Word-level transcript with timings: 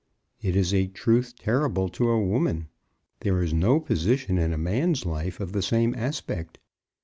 It 0.41 0.55
is 0.55 0.73
a 0.73 0.87
truth 0.87 1.35
terrible 1.35 1.87
to 1.89 2.09
a 2.09 2.19
woman. 2.19 2.69
There 3.19 3.43
is 3.43 3.53
no 3.53 3.79
position 3.79 4.39
in 4.39 4.51
a 4.51 4.57
man's 4.57 5.05
life 5.05 5.39
of 5.39 5.51
the 5.51 5.61
same 5.61 5.93
aspect. 5.93 6.57